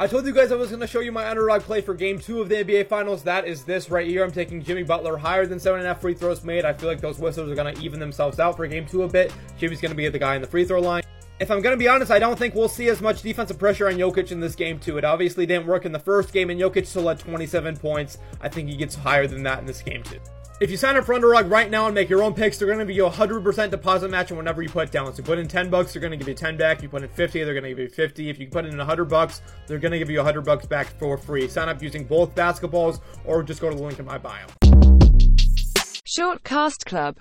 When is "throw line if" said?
10.64-11.50